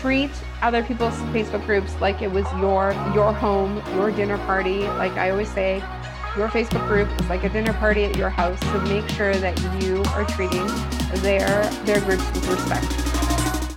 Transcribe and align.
treat 0.00 0.30
other 0.62 0.82
people's 0.82 1.14
Facebook 1.34 1.64
groups 1.66 1.94
like 2.00 2.22
it 2.22 2.30
was 2.30 2.46
your 2.58 2.92
your 3.14 3.34
home, 3.34 3.82
your 3.94 4.10
dinner 4.10 4.38
party. 4.38 4.80
Like 4.80 5.12
I 5.12 5.28
always 5.30 5.52
say, 5.52 5.76
your 6.36 6.48
Facebook 6.48 6.86
group 6.88 7.08
is 7.20 7.28
like 7.28 7.44
a 7.44 7.50
dinner 7.50 7.74
party 7.74 8.04
at 8.04 8.16
your 8.16 8.30
house. 8.30 8.58
So 8.60 8.80
make 8.82 9.06
sure 9.10 9.34
that 9.34 9.58
you 9.82 10.02
are 10.14 10.24
treating 10.24 10.66
their 11.20 11.64
their 11.84 12.00
groups 12.00 12.24
with 12.32 12.48
respect. 12.48 12.86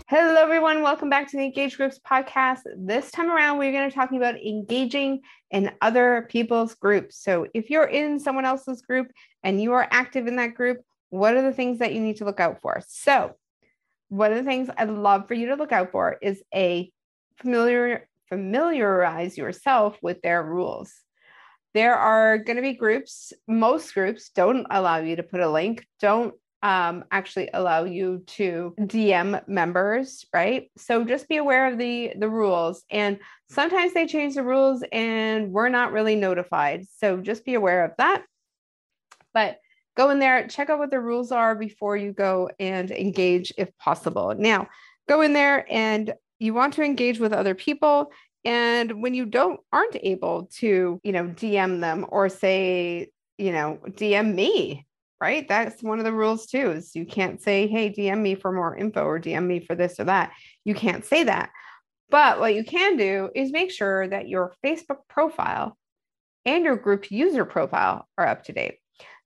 Hello, 0.07 0.41
everyone. 0.41 0.81
Welcome 0.81 1.09
back 1.09 1.29
to 1.31 1.37
the 1.37 1.44
Engage 1.44 1.76
Groups 1.76 1.99
podcast. 2.09 2.60
This 2.78 3.12
time 3.12 3.29
around, 3.29 3.58
we're 3.58 3.71
going 3.71 3.90
to 3.90 3.94
be 3.94 3.99
talking 3.99 4.17
about 4.17 4.35
engaging 4.35 5.21
in 5.49 5.71
other 5.81 6.28
people's 6.29 6.76
groups. 6.76 7.17
So, 7.17 7.47
if 7.53 7.69
you're 7.69 7.87
in 7.87 8.19
someone 8.19 8.46
else's 8.46 8.81
group 8.81 9.08
and 9.42 9.62
you 9.62 9.74
are 9.74 9.87
active 9.92 10.28
in 10.28 10.35
that 10.37 10.53
group, 10.53 10.81
what 11.10 11.35
are 11.35 11.42
the 11.42 11.51
things 11.51 11.79
that 11.79 11.94
you 11.94 11.99
need 11.99 12.17
to 12.17 12.26
look 12.26 12.40
out 12.40 12.62
for? 12.62 12.81
So, 12.87 13.35
one 14.13 14.31
of 14.31 14.37
the 14.37 14.43
things 14.43 14.69
I'd 14.77 14.89
love 14.89 15.27
for 15.27 15.33
you 15.33 15.47
to 15.47 15.55
look 15.55 15.71
out 15.71 15.91
for 15.91 16.17
is 16.21 16.43
a 16.53 16.91
familiar 17.38 18.08
familiarize 18.30 19.38
yourself 19.38 19.98
with 20.02 20.21
their 20.21 20.44
rules. 20.44 20.94
There 21.73 21.95
are 21.95 22.38
going 22.38 22.57
to 22.57 22.62
be 22.62 22.73
groups, 22.73 23.34
most 23.48 23.94
groups 23.94 24.30
don't 24.30 24.68
allow 24.70 24.98
you 24.98 25.16
to 25.16 25.23
put 25.23 25.40
a 25.40 25.49
link, 25.49 25.85
don't 25.99 26.35
um, 26.62 27.05
actually 27.12 27.49
allow 27.54 27.85
you 27.85 28.23
to 28.27 28.76
DM 28.80 29.48
members, 29.48 30.26
right? 30.32 30.70
So 30.77 31.04
just 31.04 31.27
be 31.27 31.38
aware 31.38 31.66
of 31.71 31.80
the 31.80 32.13
the 32.16 32.30
rules. 32.30 32.84
And 32.91 33.18
sometimes 33.49 33.93
they 33.93 34.05
change 34.05 34.35
the 34.35 34.43
rules 34.43 34.84
and 34.91 35.52
we're 35.52 35.70
not 35.70 35.91
really 35.91 36.16
notified. 36.16 36.85
So 36.98 37.18
just 37.18 37.45
be 37.45 37.55
aware 37.55 37.84
of 37.84 37.91
that. 37.98 38.23
But 39.34 39.57
go 39.96 40.10
in 40.10 40.20
there, 40.20 40.48
check 40.48 40.70
out 40.70 40.80
what 40.80 40.92
the 40.92 41.00
rules 41.00 41.32
are 41.32 41.56
before 41.56 41.98
you 41.98 42.14
go 42.14 42.50
and 42.60 42.92
engage 42.92 43.54
if 43.58 43.76
possible. 43.78 44.34
Now, 44.38 44.68
go 45.08 45.22
in 45.22 45.34
there 45.34 45.66
and 45.72 46.14
you 46.40 46.54
want 46.54 46.74
to 46.76 46.84
engage 46.84 47.20
with 47.20 47.34
other 47.34 47.56
people 47.56 48.12
and 48.46 49.02
when 49.02 49.14
you 49.14 49.26
don't 49.26 49.60
aren't 49.72 49.96
able 50.02 50.50
to, 50.58 51.00
you 51.04 51.12
know, 51.12 51.26
DM 51.26 51.80
them 51.80 52.05
or 52.10 52.27
say, 52.30 53.10
you 53.38 53.52
know, 53.52 53.80
DM 53.88 54.34
me, 54.34 54.85
right? 55.22 55.48
That's 55.48 55.82
one 55.82 56.00
of 56.00 56.05
the 56.05 56.12
rules 56.12 56.48
too, 56.48 56.72
is 56.72 56.96
you 56.96 57.05
can't 57.05 57.41
say, 57.41 57.68
hey, 57.68 57.90
DM 57.90 58.20
me 58.20 58.35
for 58.35 58.52
more 58.52 58.76
info 58.76 59.05
or 59.05 59.20
DM 59.20 59.46
me 59.46 59.62
for 59.62 59.76
this 59.76 60.00
or 60.00 60.05
that. 60.05 60.32
You 60.66 60.76
can't 60.76 61.05
say 61.05 61.24
that. 61.24 61.52
But 62.10 62.40
what 62.40 62.54
you 62.54 62.63
can 62.63 62.98
do 62.98 63.30
is 63.34 63.52
make 63.52 63.72
sure 63.72 64.07
that 64.07 64.28
your 64.28 64.53
Facebook 64.63 65.00
profile 65.09 65.78
and 66.45 66.66
your 66.66 66.75
group 66.75 67.09
user 67.09 67.45
profile 67.45 68.07
are 68.17 68.28
up 68.28 68.44
to 68.44 68.53
date. 68.53 68.75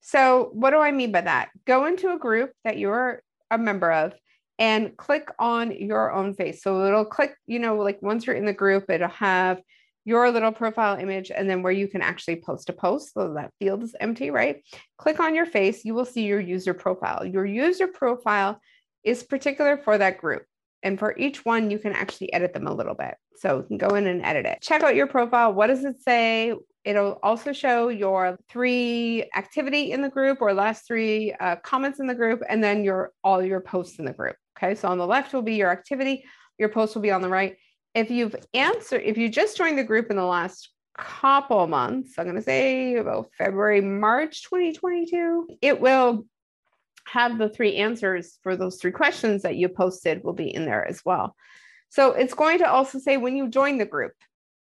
So, 0.02 0.50
what 0.54 0.72
do 0.72 0.78
I 0.80 0.92
mean 0.92 1.12
by 1.12 1.22
that? 1.22 1.50
Go 1.66 1.86
into 1.86 2.14
a 2.14 2.20
group 2.20 2.52
that 2.64 2.78
you're 2.78 3.22
a 3.52 3.58
member 3.58 3.92
of 3.92 4.14
and 4.60 4.96
click 4.98 5.30
on 5.38 5.72
your 5.72 6.12
own 6.14 6.34
face. 6.34 6.62
So, 6.64 6.86
it'll 6.86 7.06
click, 7.06 7.36
you 7.46 7.60
know, 7.60 7.78
like 7.78 8.02
once 8.02 8.26
you're 8.26 8.36
in 8.36 8.46
the 8.46 8.54
group, 8.54 8.90
it'll 8.90 9.10
have 9.10 9.62
your 10.08 10.32
little 10.32 10.54
profile 10.54 10.98
image 10.98 11.32
and 11.32 11.50
then 11.50 11.62
where 11.62 11.74
you 11.74 11.86
can 11.86 12.02
actually 12.02 12.38
post 12.38 12.70
a 12.70 12.74
post 12.74 13.14
so 13.14 13.34
that 13.34 13.52
field 13.60 13.84
is 13.84 13.94
empty, 14.00 14.32
right? 14.32 14.64
Click 14.98 15.20
on 15.20 15.36
your 15.36 15.46
face, 15.46 15.84
you 15.84 15.94
will 15.94 16.06
see 16.06 16.24
your 16.24 16.40
user 16.40 16.74
profile. 16.74 17.26
Your 17.26 17.46
user 17.46 17.88
profile 17.88 18.62
is 19.04 19.24
particular 19.24 19.78
for 19.78 19.98
that 19.98 20.18
group. 20.18 20.44
And 20.84 21.00
for 21.00 21.18
each 21.18 21.44
one, 21.44 21.72
you 21.72 21.80
can 21.80 21.94
actually 21.94 22.32
edit 22.34 22.54
them 22.54 22.68
a 22.68 22.74
little 22.74 22.94
bit. 22.94 23.16
So 23.38 23.58
you 23.58 23.64
can 23.64 23.78
go 23.78 23.96
in 23.96 24.08
and 24.08 24.24
edit 24.24 24.46
it. 24.46 24.60
Check 24.62 24.84
out 24.84 24.96
your 24.96 25.08
profile. 25.08 25.54
What 25.54 25.68
does 25.68 25.84
it 25.84 26.02
say? 26.02 26.54
It'll 26.84 27.20
also 27.24 27.52
show 27.52 27.90
your 27.90 28.38
three 28.50 29.30
activity 29.36 29.92
in 29.92 30.02
the 30.02 30.10
group 30.10 30.42
or 30.42 30.54
last 30.54 30.88
three 30.88 31.34
uh, 31.40 31.58
comments 31.58 32.00
in 32.00 32.08
the 32.08 32.16
group, 32.16 32.42
and 32.48 32.64
then 32.64 32.84
your 32.84 33.12
all 33.24 33.44
your 33.44 33.60
posts 33.60 34.00
in 34.00 34.06
the 34.06 34.14
group. 34.14 34.36
Okay, 34.58 34.74
so 34.74 34.88
on 34.88 34.98
the 34.98 35.06
left 35.06 35.34
will 35.34 35.42
be 35.42 35.56
your 35.56 35.70
activity, 35.70 36.24
your 36.58 36.70
post 36.70 36.96
will 36.96 37.02
be 37.02 37.12
on 37.12 37.22
the 37.22 37.30
right, 37.30 37.58
if 37.98 38.12
you've 38.12 38.36
answered, 38.54 39.02
if 39.04 39.18
you 39.18 39.28
just 39.28 39.58
joined 39.58 39.78
the 39.78 39.84
group 39.84 40.12
in 40.12 40.18
the 40.18 40.26
last 40.26 40.70
couple 40.98 41.66
months, 41.66 42.14
I'm 42.18 42.26
going 42.26 42.36
to 42.36 42.44
say 42.44 42.96
about 42.96 43.32
February, 43.38 43.82
March 43.82 44.44
2022, 44.44 45.48
it 45.64 45.82
will 45.82 46.26
have 47.08 47.38
the 47.38 47.50
three 47.50 47.78
answers 47.78 48.38
for 48.44 48.56
those 48.56 48.78
three 48.78 48.92
questions 48.92 49.44
that 49.44 49.56
you 49.56 49.70
posted 49.70 50.24
will 50.24 50.34
be 50.34 50.54
in 50.54 50.66
there 50.66 50.86
as 50.86 51.04
well. 51.06 51.36
So 51.90 52.12
it's 52.12 52.34
going 52.34 52.60
to 52.60 52.70
also 52.70 53.00
say 53.00 53.18
when 53.18 53.38
you 53.38 53.50
join 53.50 53.78
the 53.78 53.86
group. 53.86 54.14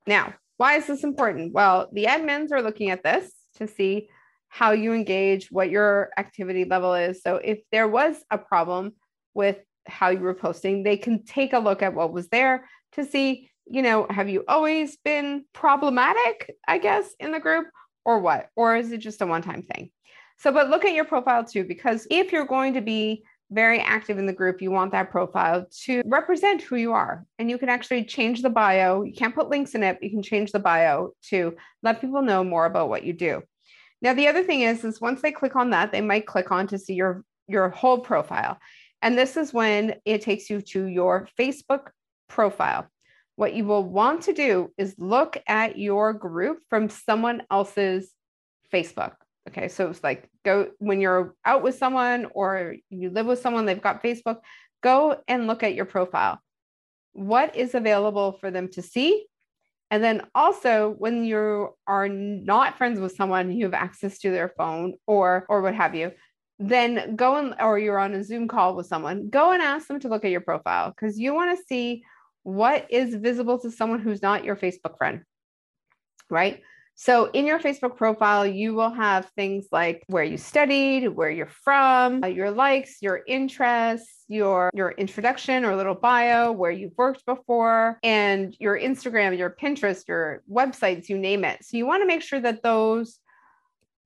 Now, 0.07 0.35
why 0.57 0.77
is 0.77 0.87
this 0.87 1.03
important? 1.03 1.53
Well, 1.53 1.89
the 1.93 2.05
admins 2.05 2.53
are 2.53 2.63
looking 2.63 2.91
at 2.91 3.03
this 3.03 3.31
to 3.57 3.67
see 3.67 4.09
how 4.49 4.71
you 4.71 4.93
engage, 4.93 5.51
what 5.51 5.71
your 5.71 6.11
activity 6.17 6.65
level 6.65 6.95
is. 6.95 7.21
So 7.23 7.37
if 7.37 7.61
there 7.73 7.89
was 7.89 8.17
a 8.31 8.39
problem 8.39 8.93
with 9.35 9.59
how 9.87 10.11
you 10.11 10.21
were 10.21 10.35
posting, 10.35 10.83
they 10.83 10.97
can 10.97 11.25
take 11.25 11.53
a 11.53 11.59
look 11.59 11.83
at 11.83 11.95
what 11.95 12.13
was 12.13 12.29
there 12.29 12.69
to 12.93 13.05
see, 13.05 13.51
you 13.67 13.83
know, 13.83 14.07
have 14.09 14.29
you 14.29 14.45
always 14.47 14.97
been 14.99 15.45
problematic, 15.53 16.55
I 16.67 16.79
guess, 16.79 17.13
in 17.19 17.33
the 17.33 17.41
group 17.41 17.67
or 18.05 18.21
what? 18.21 18.49
Or 18.55 18.77
is 18.77 18.93
it 18.93 18.99
just 18.99 19.21
a 19.21 19.27
one 19.27 19.43
time 19.43 19.63
thing? 19.63 19.91
So, 20.39 20.53
but 20.53 20.69
look 20.69 20.85
at 20.85 20.95
your 20.95 21.05
profile 21.05 21.45
too, 21.45 21.65
because 21.65 22.07
if 22.11 22.33
you're 22.33 22.47
going 22.47 22.75
to 22.75 22.81
be 22.81 23.25
very 23.51 23.81
active 23.81 24.19
in 24.19 24.27
the 24.27 24.33
group, 24.33 24.61
you 24.61 24.71
want 24.71 24.93
that 24.93 25.11
profile 25.11 25.67
to 25.85 26.03
represent 26.05 26.63
who 26.63 26.77
you 26.77 26.93
are. 26.93 27.25
And 27.39 27.49
you 27.49 27.59
can 27.59 27.69
actually 27.69 28.05
change 28.05 28.43
the 28.43 28.51
bio. 28.51 29.03
You 29.03 29.13
can't 29.13 29.35
put 29.35 29.49
links 29.49 29.75
in 29.75 29.83
it, 29.83 29.95
but 29.95 30.03
you 30.03 30.11
can 30.11 30.23
change 30.23 30.53
the 30.53 30.59
bio 30.59 31.13
to 31.29 31.57
let 31.83 32.01
people 32.01 32.23
know 32.23 32.43
more 32.43 32.67
about 32.67 32.89
what 32.89 33.05
you 33.05 33.13
do. 33.13 33.43
Now, 34.03 34.15
the 34.15 34.29
other 34.29 34.43
thing 34.43 34.63
is, 34.63 34.85
is 34.85 35.01
once 35.01 35.23
they 35.23 35.33
click 35.33 35.57
on 35.57 35.71
that, 35.71 35.93
they 35.93 36.01
might 36.01 36.27
click 36.27 36.51
on 36.51 36.67
to 36.69 36.79
see 36.79 36.95
your, 36.95 37.25
your 37.49 37.71
whole 37.71 38.01
profile. 38.01 38.59
And 39.01 39.17
this 39.17 39.37
is 39.37 39.55
when 39.55 39.95
it 40.05 40.23
takes 40.23 40.51
you 40.51 40.61
to 40.61 40.87
your 40.87 41.29
Facebook 41.39 41.89
profile. 42.29 42.87
What 43.37 43.55
you 43.55 43.65
will 43.65 43.85
want 43.85 44.23
to 44.23 44.33
do 44.33 44.73
is 44.77 44.95
look 44.99 45.39
at 45.47 45.79
your 45.79 46.13
group 46.13 46.59
from 46.69 46.89
someone 46.89 47.43
else's 47.51 48.11
Facebook. 48.73 49.13
Okay, 49.49 49.69
so 49.69 49.89
it's 49.89 50.03
like 50.03 50.29
go 50.45 50.71
when 50.79 51.01
you're 51.01 51.35
out 51.45 51.63
with 51.63 51.77
someone 51.77 52.27
or 52.33 52.77
you 52.91 53.11
live 53.11 53.27
with 53.27 53.41
someone, 53.41 53.65
they've 53.65 53.81
got 53.81 54.03
Facebook, 54.03 54.39
go 54.83 55.23
and 55.29 55.47
look 55.47 55.63
at 55.63 55.75
your 55.75 55.85
profile. 55.85 56.41
What 57.13 57.57
is 57.57 57.75
available 57.75 58.33
for 58.33 58.51
them 58.51 58.69
to 58.73 58.83
see? 58.83 59.27
And 59.91 60.03
then 60.03 60.23
also 60.35 60.95
when 60.99 61.25
you 61.25 61.75
are 61.87 62.09
not 62.09 62.77
friends 62.77 62.99
with 62.99 63.15
someone, 63.15 63.53
you 63.53 63.65
have 63.67 63.75
access 63.75 64.19
to 64.21 64.31
their 64.31 64.49
phone 64.49 64.95
or 65.07 65.47
or 65.49 65.63
what 65.63 65.75
have 65.75 65.95
you, 65.95 66.11
then 66.59 67.15
go 67.15 67.37
and 67.37 67.55
or 67.61 67.79
you're 67.79 67.99
on 67.99 68.15
a 68.15 68.25
Zoom 68.25 68.49
call 68.49 68.75
with 68.75 68.87
someone, 68.87 69.29
go 69.31 69.53
and 69.53 69.63
ask 69.63 69.87
them 69.87 70.01
to 70.01 70.09
look 70.09 70.25
at 70.25 70.31
your 70.31 70.41
profile 70.41 70.91
because 70.91 71.19
you 71.19 71.35
want 71.35 71.57
to 71.57 71.65
see 71.67 72.03
what 72.43 72.87
is 72.91 73.15
visible 73.15 73.59
to 73.61 73.71
someone 73.71 74.01
who's 74.01 74.23
not 74.23 74.45
your 74.45 74.57
Facebook 74.57 74.97
friend, 74.99 75.23
right? 76.31 76.63
So 76.99 77.27
in 77.27 77.47
your 77.47 77.59
Facebook 77.59 77.97
profile, 77.99 78.47
you 78.47 78.73
will 78.73 78.91
have 78.91 79.29
things 79.37 79.67
like 79.71 80.03
where 80.07 80.25
you 80.25 80.39
studied, 80.39 81.09
where 81.09 81.31
you're 81.31 81.47
from, 81.47 82.25
uh, 82.25 82.29
your 82.29 82.51
likes, 82.51 83.03
your 83.03 83.21
interests, 83.29 84.25
your 84.29 84.71
your 84.73 84.93
introduction 84.93 85.67
or 85.67 85.77
little 85.77 85.95
bio, 85.95 86.53
where 86.53 86.71
you've 86.71 86.97
worked 86.97 87.27
before, 87.27 87.99
and 88.03 88.57
your 88.59 88.81
Instagram, 88.81 89.37
your 89.37 89.51
Pinterest, 89.51 90.09
your 90.09 90.43
websites, 90.51 91.11
you 91.11 91.19
name 91.19 91.45
it. 91.45 91.63
So 91.67 91.77
you 91.77 91.87
want 91.87 92.03
to 92.03 92.07
make 92.07 92.23
sure 92.23 92.41
that 92.41 92.63
those 92.63 93.21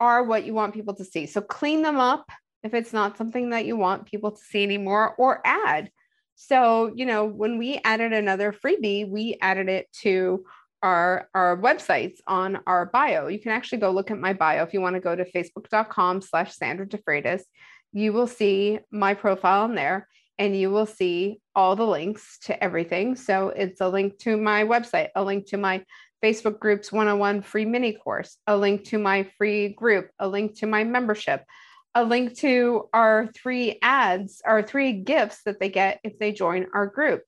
are 0.00 0.24
what 0.24 0.44
you 0.44 0.52
want 0.52 0.74
people 0.74 0.94
to 0.94 1.04
see. 1.04 1.26
So 1.26 1.40
clean 1.40 1.82
them 1.82 2.00
up 2.00 2.28
if 2.64 2.74
it's 2.74 2.92
not 2.92 3.16
something 3.16 3.50
that 3.50 3.66
you 3.66 3.76
want 3.76 4.06
people 4.06 4.32
to 4.32 4.42
see 4.42 4.64
anymore 4.64 5.14
or 5.16 5.40
add. 5.44 5.92
So, 6.34 6.90
you 6.94 7.06
know, 7.06 7.26
when 7.26 7.56
we 7.58 7.80
added 7.84 8.12
another 8.12 8.52
freebie, 8.52 9.08
we 9.08 9.36
added 9.40 9.68
it 9.68 9.92
to 10.00 10.44
our 10.82 11.28
our 11.34 11.56
websites 11.56 12.18
on 12.26 12.60
our 12.66 12.86
bio. 12.86 13.28
You 13.28 13.38
can 13.38 13.52
actually 13.52 13.78
go 13.78 13.90
look 13.90 14.10
at 14.10 14.18
my 14.18 14.32
bio 14.32 14.62
if 14.62 14.72
you 14.72 14.80
want 14.80 14.94
to 14.94 15.00
go 15.00 15.14
to 15.14 15.24
facebook.com 15.24 16.22
slash 16.22 16.54
Sandra 16.54 16.86
DeFreitas. 16.86 17.42
You 17.92 18.12
will 18.12 18.26
see 18.26 18.80
my 18.90 19.14
profile 19.14 19.64
in 19.66 19.74
there 19.74 20.08
and 20.38 20.56
you 20.56 20.70
will 20.70 20.86
see 20.86 21.40
all 21.54 21.76
the 21.76 21.86
links 21.86 22.38
to 22.44 22.64
everything. 22.64 23.14
So 23.14 23.48
it's 23.48 23.80
a 23.80 23.88
link 23.88 24.18
to 24.20 24.36
my 24.36 24.64
website, 24.64 25.08
a 25.14 25.22
link 25.22 25.46
to 25.48 25.58
my 25.58 25.84
Facebook 26.24 26.58
groups 26.58 26.92
101 26.92 27.42
free 27.42 27.64
mini 27.64 27.92
course, 27.92 28.38
a 28.46 28.56
link 28.56 28.84
to 28.86 28.98
my 28.98 29.24
free 29.36 29.68
group, 29.70 30.10
a 30.18 30.28
link 30.28 30.58
to 30.58 30.66
my 30.66 30.84
membership, 30.84 31.44
a 31.94 32.04
link 32.04 32.36
to 32.36 32.88
our 32.92 33.28
three 33.34 33.78
ads, 33.82 34.42
our 34.44 34.62
three 34.62 34.92
gifts 34.92 35.42
that 35.44 35.60
they 35.60 35.68
get 35.68 36.00
if 36.04 36.18
they 36.18 36.32
join 36.32 36.66
our 36.72 36.86
group. 36.86 37.22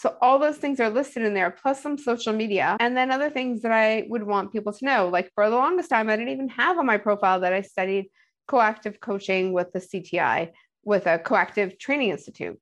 So 0.00 0.16
all 0.22 0.38
those 0.38 0.56
things 0.56 0.80
are 0.80 0.88
listed 0.88 1.24
in 1.24 1.34
there, 1.34 1.50
plus 1.50 1.82
some 1.82 1.98
social 1.98 2.32
media, 2.32 2.78
and 2.80 2.96
then 2.96 3.10
other 3.10 3.28
things 3.28 3.60
that 3.60 3.70
I 3.70 4.06
would 4.08 4.22
want 4.22 4.50
people 4.50 4.72
to 4.72 4.84
know. 4.86 5.10
Like 5.10 5.30
for 5.34 5.50
the 5.50 5.56
longest 5.56 5.90
time, 5.90 6.08
I 6.08 6.16
didn't 6.16 6.32
even 6.32 6.48
have 6.48 6.78
on 6.78 6.86
my 6.86 6.96
profile 6.96 7.40
that 7.40 7.52
I 7.52 7.60
studied 7.60 8.06
coactive 8.48 8.98
coaching 8.98 9.52
with 9.52 9.72
the 9.74 9.78
CTI, 9.78 10.52
with 10.84 11.06
a 11.06 11.18
coactive 11.18 11.78
training 11.78 12.08
institute. 12.08 12.58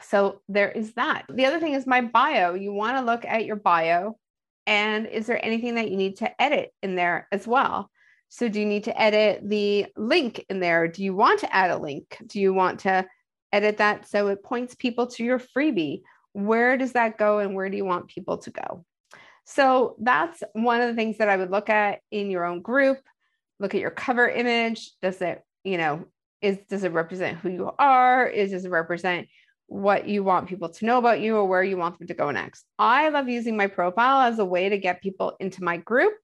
So 0.00 0.40
there 0.48 0.70
is 0.70 0.94
that. 0.94 1.26
The 1.28 1.44
other 1.44 1.60
thing 1.60 1.74
is 1.74 1.86
my 1.86 2.00
bio. 2.00 2.54
You 2.54 2.72
want 2.72 2.96
to 2.96 3.04
look 3.04 3.26
at 3.26 3.44
your 3.44 3.56
bio, 3.56 4.16
and 4.66 5.06
is 5.06 5.26
there 5.26 5.44
anything 5.44 5.74
that 5.74 5.90
you 5.90 5.98
need 5.98 6.16
to 6.18 6.42
edit 6.42 6.72
in 6.82 6.94
there 6.94 7.28
as 7.30 7.46
well? 7.46 7.90
So 8.30 8.48
do 8.48 8.60
you 8.60 8.66
need 8.66 8.84
to 8.84 8.98
edit 8.98 9.46
the 9.46 9.88
link 9.94 10.46
in 10.48 10.58
there? 10.58 10.88
Do 10.88 11.04
you 11.04 11.14
want 11.14 11.40
to 11.40 11.54
add 11.54 11.70
a 11.70 11.76
link? 11.76 12.16
Do 12.26 12.40
you 12.40 12.54
want 12.54 12.80
to 12.80 13.06
edit 13.52 13.76
that 13.76 14.08
so 14.08 14.28
it 14.28 14.42
points 14.42 14.74
people 14.74 15.06
to 15.08 15.22
your 15.22 15.38
freebie? 15.38 16.00
Where 16.32 16.76
does 16.76 16.92
that 16.92 17.18
go 17.18 17.38
and 17.38 17.54
where 17.54 17.68
do 17.68 17.76
you 17.76 17.84
want 17.84 18.08
people 18.08 18.38
to 18.38 18.50
go? 18.50 18.84
So 19.44 19.96
that's 19.98 20.42
one 20.52 20.80
of 20.80 20.88
the 20.88 20.94
things 20.94 21.18
that 21.18 21.28
I 21.28 21.36
would 21.36 21.50
look 21.50 21.68
at 21.68 22.00
in 22.10 22.30
your 22.30 22.44
own 22.44 22.62
group. 22.62 22.98
Look 23.58 23.74
at 23.74 23.80
your 23.80 23.90
cover 23.90 24.28
image. 24.28 24.92
Does 25.02 25.20
it, 25.20 25.42
you 25.64 25.76
know, 25.76 26.04
is 26.40 26.58
does 26.68 26.84
it 26.84 26.92
represent 26.92 27.38
who 27.38 27.50
you 27.50 27.70
are? 27.78 28.26
Is 28.26 28.52
does 28.52 28.64
it 28.64 28.70
represent 28.70 29.28
what 29.66 30.08
you 30.08 30.24
want 30.24 30.48
people 30.48 30.68
to 30.68 30.84
know 30.84 30.98
about 30.98 31.20
you 31.20 31.36
or 31.36 31.46
where 31.46 31.62
you 31.62 31.76
want 31.76 31.98
them 31.98 32.08
to 32.08 32.14
go 32.14 32.30
next? 32.30 32.64
I 32.78 33.08
love 33.08 33.28
using 33.28 33.56
my 33.56 33.66
profile 33.66 34.20
as 34.20 34.38
a 34.38 34.44
way 34.44 34.68
to 34.68 34.78
get 34.78 35.02
people 35.02 35.36
into 35.40 35.62
my 35.64 35.76
group. 35.76 36.14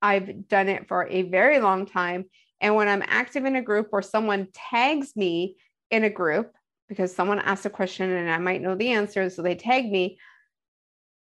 I've 0.00 0.46
done 0.48 0.68
it 0.68 0.88
for 0.88 1.08
a 1.08 1.22
very 1.22 1.58
long 1.58 1.86
time. 1.86 2.26
And 2.60 2.74
when 2.74 2.88
I'm 2.88 3.02
active 3.06 3.44
in 3.44 3.56
a 3.56 3.62
group 3.62 3.88
or 3.92 4.02
someone 4.02 4.48
tags 4.52 5.16
me 5.16 5.56
in 5.90 6.04
a 6.04 6.10
group, 6.10 6.52
because 6.88 7.14
someone 7.14 7.38
asked 7.38 7.66
a 7.66 7.70
question 7.70 8.10
and 8.10 8.30
I 8.30 8.38
might 8.38 8.62
know 8.62 8.74
the 8.74 8.92
answer, 8.92 9.28
so 9.30 9.42
they 9.42 9.54
tag 9.54 9.90
me. 9.90 10.18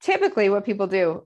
Typically, 0.01 0.49
what 0.49 0.65
people 0.65 0.87
do 0.87 1.25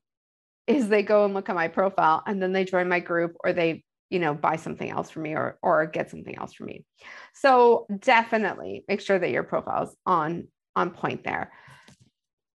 is 0.67 0.89
they 0.89 1.01
go 1.01 1.25
and 1.25 1.33
look 1.33 1.49
at 1.49 1.55
my 1.55 1.69
profile 1.69 2.21
and 2.27 2.41
then 2.41 2.51
they 2.51 2.65
join 2.65 2.89
my 2.89 2.99
group 2.99 3.35
or 3.43 3.53
they 3.53 3.83
you 4.09 4.19
know 4.19 4.33
buy 4.33 4.55
something 4.55 4.89
else 4.89 5.09
from 5.09 5.23
me 5.23 5.33
or 5.33 5.57
or 5.61 5.85
get 5.85 6.09
something 6.09 6.37
else 6.37 6.53
from 6.53 6.67
me 6.67 6.85
so 7.33 7.87
definitely 7.99 8.83
make 8.87 9.01
sure 9.01 9.17
that 9.17 9.31
your 9.31 9.43
profile's 9.43 9.95
on 10.05 10.47
on 10.75 10.91
point 10.91 11.23
there 11.23 11.51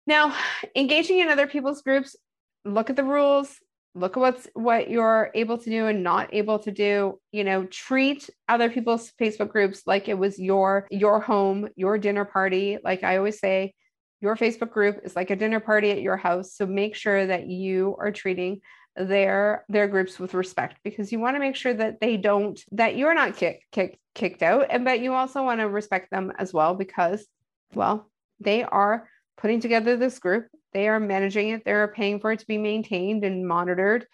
now 0.07 0.35
engaging 0.75 1.21
in 1.21 1.29
other 1.29 1.47
people's 1.47 1.83
groups 1.83 2.17
look 2.65 2.91
at 2.91 2.97
the 2.97 3.05
rules 3.05 3.59
look 3.99 4.17
at 4.17 4.21
what's 4.21 4.49
what 4.55 4.91
you're 4.91 5.31
able 5.35 5.59
to 5.59 5.71
do 5.71 5.87
and 5.87 6.03
not 6.03 6.33
able 6.33 6.59
to 6.61 6.71
do. 6.71 7.19
You 7.33 7.45
know 7.45 7.65
treat 7.67 8.29
other 8.49 8.71
people's 8.71 9.13
facebook 9.21 9.51
groups 9.51 9.83
like 9.87 10.09
it 10.09 10.19
was 10.19 10.39
your 10.39 10.87
your 10.91 11.21
home 11.21 11.69
your 11.77 11.99
dinner 11.99 12.25
party. 12.25 12.79
Like 12.83 13.03
i 13.03 13.17
always 13.17 13.39
say 13.39 13.75
your 14.21 14.37
facebook 14.37 14.71
group 14.71 15.01
is 15.05 15.15
like 15.15 15.31
a 15.31 15.37
dinner 15.37 15.61
party 15.61 15.91
at 15.91 16.03
your 16.03 16.17
house. 16.17 16.55
So 16.55 16.67
make 16.67 16.95
sure 16.95 17.27
that 17.27 17.47
you 17.47 17.97
are 17.99 18.11
treating 18.11 18.61
their 18.99 19.65
their 19.69 19.87
groups 19.87 20.19
with 20.19 20.35
respect 20.35 20.79
because 20.83 21.13
you 21.13 21.21
want 21.21 21.37
to 21.37 21.41
make 21.41 21.55
sure 21.55 21.75
that 21.75 22.01
they 22.01 22.17
don't 22.17 22.61
that 22.73 22.97
you're 22.97 23.15
not 23.15 23.37
kicked 23.37 23.65
kick, 23.71 23.99
kicked 24.15 24.43
out 24.43 24.67
and 24.71 24.85
but 24.85 25.01
you 25.01 25.13
also 25.13 25.45
want 25.45 25.61
to 25.61 25.69
respect 25.69 26.11
them 26.11 26.33
as 26.37 26.53
well 26.53 26.75
because 26.75 27.27
well 27.75 28.11
they 28.41 28.65
are 28.65 29.09
putting 29.37 29.61
together 29.61 29.97
this 29.97 30.19
group 30.19 30.49
they 30.73 30.89
are 30.89 31.01
managing 31.01 31.51
it 31.51 31.65
they're 31.65 31.89
paying 31.89 32.21
for 32.21 32.33
it 32.33 32.41
to 32.41 32.47
be 32.47 32.59
maintained 32.59 33.25
and 33.25 33.47
monitored 33.47 34.07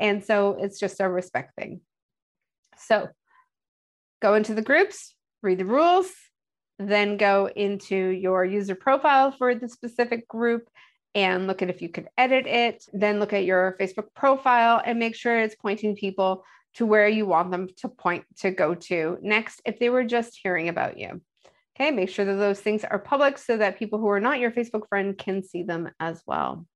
and 0.00 0.24
so 0.24 0.56
it's 0.60 0.78
just 0.78 1.00
a 1.00 1.08
respect 1.08 1.54
thing 1.56 1.80
so 2.76 3.08
go 4.20 4.34
into 4.34 4.54
the 4.54 4.62
groups 4.62 5.14
read 5.42 5.58
the 5.58 5.64
rules 5.64 6.10
then 6.78 7.16
go 7.16 7.48
into 7.54 7.96
your 7.96 8.44
user 8.44 8.74
profile 8.74 9.30
for 9.30 9.54
the 9.54 9.68
specific 9.68 10.26
group 10.28 10.68
and 11.14 11.46
look 11.46 11.62
at 11.62 11.70
if 11.70 11.82
you 11.82 11.88
could 11.88 12.08
edit 12.16 12.46
it. 12.46 12.84
Then 12.92 13.20
look 13.20 13.32
at 13.32 13.44
your 13.44 13.76
Facebook 13.80 14.14
profile 14.14 14.80
and 14.84 14.98
make 14.98 15.14
sure 15.14 15.38
it's 15.38 15.54
pointing 15.54 15.94
people 15.96 16.44
to 16.74 16.86
where 16.86 17.08
you 17.08 17.26
want 17.26 17.50
them 17.50 17.68
to 17.78 17.88
point 17.88 18.24
to 18.38 18.50
go 18.50 18.74
to 18.74 19.18
next 19.20 19.60
if 19.66 19.78
they 19.78 19.90
were 19.90 20.04
just 20.04 20.38
hearing 20.42 20.68
about 20.68 20.98
you. 20.98 21.20
Okay, 21.74 21.90
make 21.90 22.10
sure 22.10 22.24
that 22.24 22.34
those 22.34 22.60
things 22.60 22.84
are 22.84 22.98
public 22.98 23.38
so 23.38 23.56
that 23.56 23.78
people 23.78 23.98
who 23.98 24.08
are 24.08 24.20
not 24.20 24.38
your 24.38 24.50
Facebook 24.50 24.88
friend 24.88 25.16
can 25.16 25.42
see 25.42 25.62
them 25.62 25.90
as 25.98 26.22
well. 26.26 26.66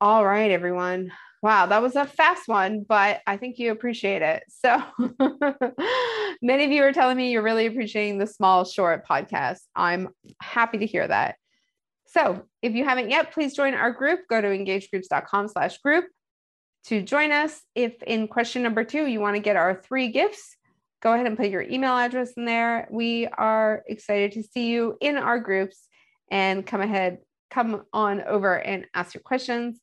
All 0.00 0.24
right, 0.24 0.50
everyone. 0.50 1.12
Wow, 1.42 1.66
that 1.66 1.82
was 1.82 1.94
a 1.94 2.04
fast 2.04 2.48
one, 2.48 2.84
but 2.88 3.20
I 3.26 3.36
think 3.36 3.58
you 3.58 3.70
appreciate 3.70 4.22
it. 4.22 4.42
So 4.48 4.82
many 6.42 6.64
of 6.64 6.72
you 6.72 6.82
are 6.82 6.92
telling 6.92 7.16
me 7.16 7.30
you're 7.30 7.42
really 7.42 7.66
appreciating 7.66 8.18
the 8.18 8.26
small, 8.26 8.64
short 8.64 9.06
podcast. 9.06 9.60
I'm 9.76 10.08
happy 10.40 10.78
to 10.78 10.86
hear 10.86 11.06
that. 11.06 11.36
So 12.08 12.42
if 12.62 12.74
you 12.74 12.84
haven't 12.84 13.10
yet, 13.10 13.32
please 13.32 13.54
join 13.54 13.74
our 13.74 13.92
group. 13.92 14.20
Go 14.28 14.40
to 14.40 14.48
engagegroups.com 14.48 15.48
slash 15.48 15.78
group 15.78 16.06
to 16.86 17.02
join 17.02 17.30
us. 17.30 17.60
If 17.74 18.02
in 18.02 18.28
question 18.28 18.62
number 18.62 18.82
two, 18.82 19.06
you 19.06 19.20
want 19.20 19.36
to 19.36 19.42
get 19.42 19.56
our 19.56 19.74
three 19.74 20.08
gifts, 20.08 20.56
go 21.00 21.12
ahead 21.12 21.26
and 21.26 21.36
put 21.36 21.50
your 21.50 21.62
email 21.62 21.96
address 21.96 22.32
in 22.36 22.44
there. 22.44 22.88
We 22.90 23.26
are 23.26 23.82
excited 23.86 24.32
to 24.32 24.42
see 24.42 24.68
you 24.68 24.96
in 25.00 25.16
our 25.16 25.38
groups 25.38 25.86
and 26.30 26.66
come 26.66 26.80
ahead, 26.80 27.18
come 27.50 27.84
on 27.92 28.22
over 28.22 28.58
and 28.58 28.86
ask 28.94 29.14
your 29.14 29.22
questions. 29.22 29.80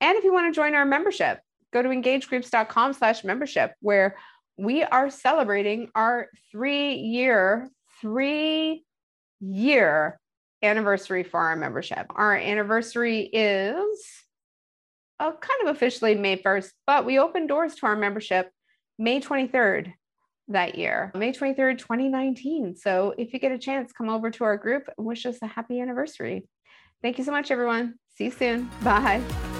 And 0.00 0.16
if 0.16 0.24
you 0.24 0.32
want 0.32 0.52
to 0.52 0.56
join 0.56 0.74
our 0.74 0.84
membership, 0.84 1.40
go 1.72 1.82
to 1.82 1.88
engagegroups.com 1.88 2.92
slash 2.92 3.24
membership, 3.24 3.74
where 3.80 4.16
we 4.56 4.82
are 4.84 5.10
celebrating 5.10 5.90
our 5.94 6.28
three 6.50 6.94
year, 6.94 7.68
three 8.00 8.84
year 9.40 10.20
anniversary 10.62 11.22
for 11.22 11.40
our 11.40 11.56
membership. 11.56 12.06
Our 12.10 12.36
anniversary 12.36 13.20
is 13.22 14.06
uh, 15.20 15.32
kind 15.32 15.62
of 15.62 15.68
officially 15.68 16.14
May 16.14 16.36
1st, 16.36 16.70
but 16.86 17.04
we 17.04 17.18
opened 17.18 17.48
doors 17.48 17.74
to 17.76 17.86
our 17.86 17.96
membership 17.96 18.50
May 18.98 19.20
23rd 19.20 19.92
that 20.48 20.76
year, 20.76 21.12
May 21.14 21.32
23rd, 21.32 21.78
2019. 21.78 22.76
So 22.76 23.14
if 23.18 23.32
you 23.32 23.38
get 23.38 23.52
a 23.52 23.58
chance, 23.58 23.92
come 23.92 24.08
over 24.08 24.30
to 24.30 24.44
our 24.44 24.56
group 24.56 24.84
and 24.96 25.06
wish 25.06 25.26
us 25.26 25.38
a 25.42 25.46
happy 25.46 25.80
anniversary. 25.80 26.48
Thank 27.02 27.18
you 27.18 27.24
so 27.24 27.30
much, 27.30 27.50
everyone. 27.50 27.94
See 28.16 28.24
you 28.24 28.30
soon. 28.30 28.70
Bye. 28.82 29.57